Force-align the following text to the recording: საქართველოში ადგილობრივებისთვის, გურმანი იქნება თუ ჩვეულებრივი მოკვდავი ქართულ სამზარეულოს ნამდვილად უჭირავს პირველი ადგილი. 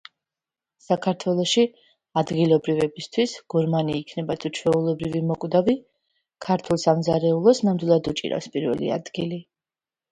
საქართველოში 0.83 1.65
ადგილობრივებისთვის, 2.21 3.35
გურმანი 3.55 3.99
იქნება 4.01 4.39
თუ 4.47 4.53
ჩვეულებრივი 4.61 5.23
მოკვდავი 5.33 5.77
ქართულ 6.49 6.83
სამზარეულოს 6.89 7.65
ნამდვილად 7.71 8.13
უჭირავს 8.17 8.55
პირველი 8.59 8.93
ადგილი. 9.01 9.43